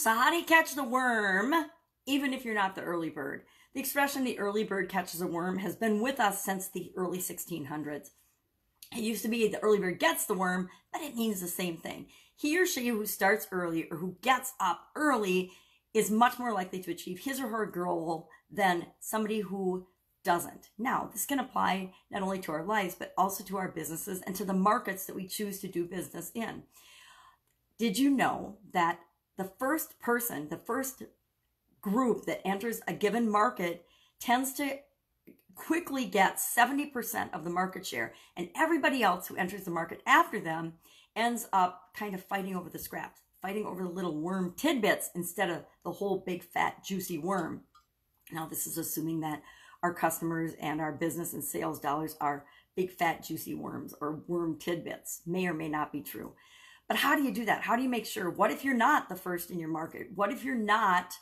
[0.00, 1.54] So, how do you catch the worm,
[2.06, 3.42] even if you're not the early bird?
[3.74, 7.18] The expression the early bird catches a worm has been with us since the early
[7.18, 8.08] 1600s.
[8.96, 11.76] It used to be the early bird gets the worm, but it means the same
[11.76, 12.06] thing.
[12.34, 15.52] He or she who starts early or who gets up early
[15.92, 19.86] is much more likely to achieve his or her goal than somebody who
[20.24, 20.70] doesn't.
[20.78, 24.34] Now, this can apply not only to our lives, but also to our businesses and
[24.36, 26.62] to the markets that we choose to do business in.
[27.78, 28.98] Did you know that
[29.40, 31.02] the first person, the first
[31.80, 33.86] group that enters a given market
[34.20, 34.76] tends to
[35.54, 40.40] quickly get 70% of the market share, and everybody else who enters the market after
[40.40, 40.74] them
[41.16, 45.48] ends up kind of fighting over the scraps, fighting over the little worm tidbits instead
[45.48, 47.62] of the whole big fat juicy worm.
[48.30, 49.42] Now, this is assuming that
[49.82, 52.44] our customers and our business and sales dollars are
[52.76, 55.22] big fat juicy worms or worm tidbits.
[55.24, 56.34] May or may not be true.
[56.90, 57.62] But how do you do that?
[57.62, 58.30] How do you make sure?
[58.30, 60.08] What if you're not the first in your market?
[60.16, 61.14] What if you're not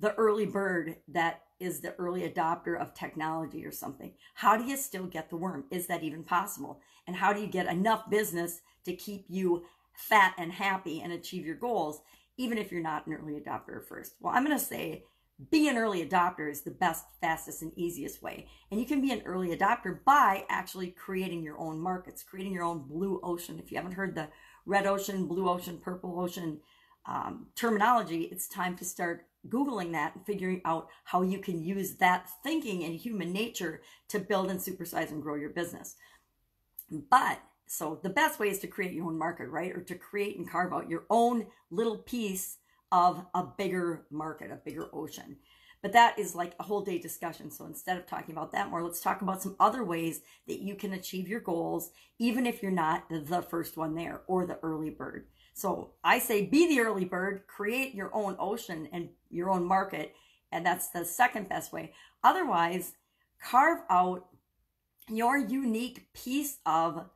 [0.00, 4.14] the early bird that is the early adopter of technology or something?
[4.32, 5.64] How do you still get the worm?
[5.70, 6.80] Is that even possible?
[7.06, 11.44] And how do you get enough business to keep you fat and happy and achieve
[11.44, 12.00] your goals,
[12.38, 14.14] even if you're not an early adopter first?
[14.20, 15.04] Well, I'm going to say
[15.48, 18.46] be an early adopter is the best, fastest, and easiest way.
[18.70, 22.64] And you can be an early adopter by actually creating your own markets, creating your
[22.64, 23.58] own blue ocean.
[23.58, 24.28] If you haven't heard the
[24.66, 26.60] red ocean, blue ocean, purple ocean
[27.06, 31.94] um, terminology, it's time to start Googling that and figuring out how you can use
[31.94, 35.96] that thinking and human nature to build and supersize and grow your business.
[36.90, 39.72] But so the best way is to create your own market, right?
[39.72, 42.58] Or to create and carve out your own little piece
[42.92, 45.36] of a bigger market, a bigger ocean.
[45.82, 47.50] But that is like a whole day discussion.
[47.50, 50.74] So instead of talking about that more, let's talk about some other ways that you
[50.74, 54.90] can achieve your goals, even if you're not the first one there or the early
[54.90, 55.26] bird.
[55.54, 60.14] So I say be the early bird, create your own ocean and your own market.
[60.52, 61.92] And that's the second best way.
[62.22, 62.92] Otherwise,
[63.42, 64.26] carve out
[65.08, 67.06] your unique piece of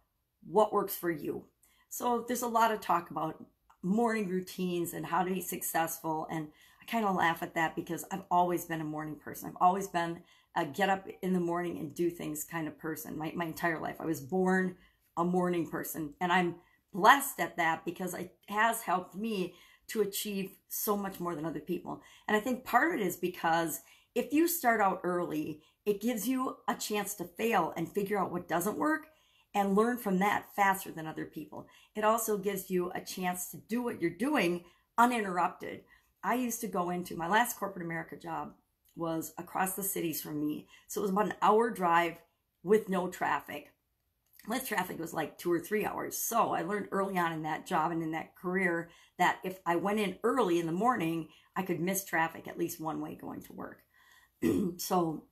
[0.46, 1.44] what works for you.
[1.90, 3.44] So there's a lot of talk about
[3.84, 6.26] morning routines and how to be successful.
[6.30, 6.48] And
[6.80, 9.48] I kind of laugh at that because I've always been a morning person.
[9.48, 10.20] I've always been
[10.56, 13.78] a get up in the morning and do things kind of person my, my entire
[13.78, 13.96] life.
[14.00, 14.76] I was born
[15.16, 16.56] a morning person and I'm
[16.92, 19.54] blessed at that because it has helped me
[19.88, 22.00] to achieve so much more than other people.
[22.26, 23.80] And I think part of it is because
[24.14, 28.32] if you start out early, it gives you a chance to fail and figure out
[28.32, 29.08] what doesn't work
[29.54, 31.66] and learn from that faster than other people.
[31.94, 34.64] It also gives you a chance to do what you're doing
[34.98, 35.82] uninterrupted.
[36.22, 38.54] I used to go into my last corporate America job
[38.96, 40.66] was across the cities from me.
[40.88, 42.16] So it was about an hour drive
[42.62, 43.72] with no traffic.
[44.46, 46.18] With traffic it was like two or three hours.
[46.18, 49.76] So I learned early on in that job and in that career that if I
[49.76, 53.42] went in early in the morning, I could miss traffic at least one way going
[53.42, 53.82] to work.
[54.76, 55.24] so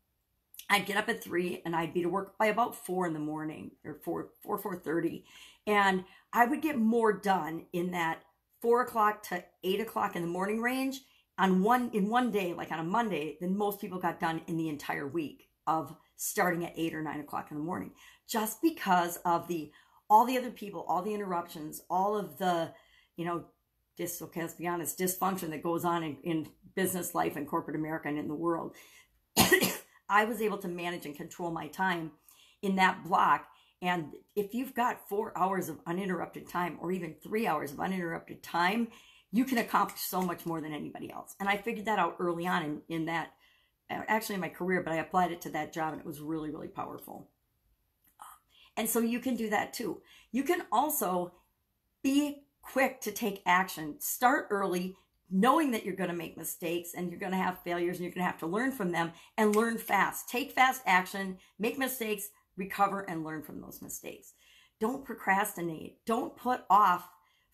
[0.72, 3.18] I'd get up at three and I'd be to work by about four in the
[3.18, 5.26] morning or four, four, four thirty.
[5.66, 8.22] And I would get more done in that
[8.62, 11.02] four o'clock to eight o'clock in the morning range
[11.38, 14.56] on one in one day, like on a Monday, than most people got done in
[14.56, 17.90] the entire week of starting at eight or nine o'clock in the morning.
[18.26, 19.70] Just because of the
[20.08, 22.72] all the other people, all the interruptions, all of the,
[23.16, 23.44] you know,
[23.98, 27.76] dis okay, let's be honest, dysfunction that goes on in, in business life and corporate
[27.76, 28.74] America and in the world.
[30.12, 32.12] I was able to manage and control my time
[32.60, 33.46] in that block.
[33.80, 38.42] And if you've got four hours of uninterrupted time or even three hours of uninterrupted
[38.42, 38.88] time,
[39.32, 41.34] you can accomplish so much more than anybody else.
[41.40, 43.32] And I figured that out early on in, in that,
[43.90, 46.20] uh, actually in my career, but I applied it to that job and it was
[46.20, 47.30] really, really powerful.
[48.20, 48.26] Um,
[48.76, 50.02] and so you can do that too.
[50.30, 51.32] You can also
[52.02, 53.96] be quick to take action.
[53.98, 54.94] Start early,
[55.32, 58.14] knowing that you're going to make mistakes and you're going to have failures and you're
[58.14, 60.28] going to have to learn from them and learn fast.
[60.28, 64.34] Take fast action, make mistakes, recover, and learn from those mistakes.
[64.78, 66.04] Don't procrastinate.
[66.04, 67.08] Don't put off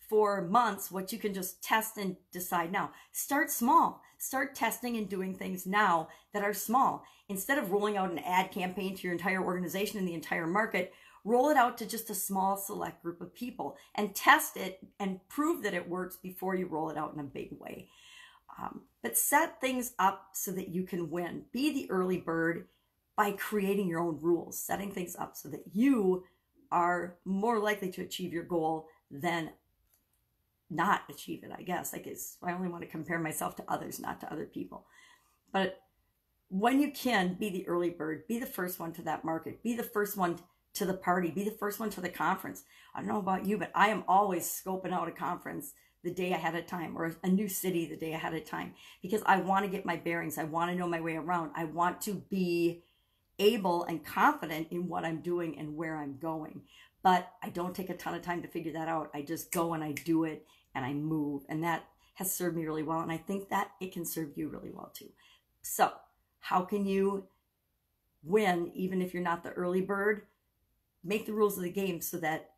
[0.09, 2.91] for months what you can just test and decide now.
[3.11, 4.01] Start small.
[4.17, 7.05] Start testing and doing things now that are small.
[7.29, 10.93] Instead of rolling out an ad campaign to your entire organization and the entire market,
[11.23, 15.19] roll it out to just a small select group of people and test it and
[15.29, 17.87] prove that it works before you roll it out in a big way.
[18.59, 21.43] Um, but set things up so that you can win.
[21.53, 22.67] Be the early bird
[23.15, 26.23] by creating your own rules, setting things up so that you
[26.71, 29.51] are more likely to achieve your goal than
[30.69, 31.93] not achieve it, I guess.
[31.93, 34.85] Like it's, I only want to compare myself to others, not to other people.
[35.51, 35.81] But
[36.49, 39.75] when you can be the early bird, be the first one to that market, be
[39.75, 40.39] the first one
[40.73, 42.63] to the party, be the first one to the conference.
[42.93, 45.73] I don't know about you, but I am always scoping out a conference
[46.03, 49.21] the day ahead of time or a new city the day ahead of time because
[49.25, 50.37] I want to get my bearings.
[50.37, 51.51] I want to know my way around.
[51.55, 52.83] I want to be
[53.37, 56.61] able and confident in what I'm doing and where I'm going.
[57.03, 59.09] But I don't take a ton of time to figure that out.
[59.13, 60.45] I just go and I do it
[60.75, 61.43] and I move.
[61.49, 61.85] And that
[62.15, 62.99] has served me really well.
[62.99, 65.09] And I think that it can serve you really well too.
[65.61, 65.91] So,
[66.39, 67.25] how can you
[68.23, 70.23] win even if you're not the early bird?
[71.03, 72.51] Make the rules of the game so that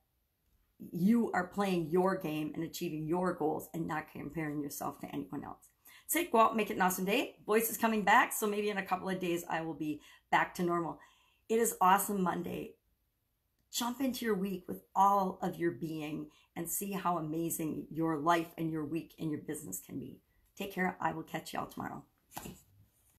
[0.91, 5.43] you are playing your game and achieving your goals and not comparing yourself to anyone
[5.43, 5.69] else.
[6.07, 7.35] Say, go out, make it an awesome day.
[7.45, 10.55] Voice is coming back, so maybe in a couple of days I will be back
[10.55, 10.99] to normal.
[11.47, 12.73] It is awesome Monday.
[13.71, 18.53] Jump into your week with all of your being and see how amazing your life
[18.57, 20.19] and your week and your business can be.
[20.57, 20.97] Take care.
[20.99, 22.03] I will catch y'all tomorrow.
[22.35, 22.70] Bye.